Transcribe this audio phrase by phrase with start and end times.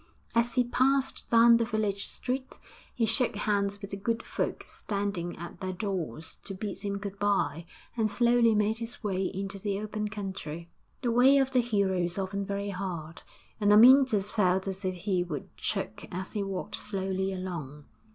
[0.33, 2.57] As he passed down the village street
[2.95, 7.19] he shook hands with the good folk standing at their doors to bid him good
[7.19, 10.63] bye, and slowly made his way into the open country.
[10.63, 10.69] VI
[11.07, 13.21] The way of the hero is often very hard,
[13.59, 17.85] and Amyntas felt as if he would choke as he walked slowly along.